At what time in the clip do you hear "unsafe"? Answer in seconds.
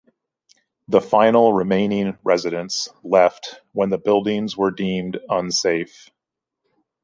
5.29-6.09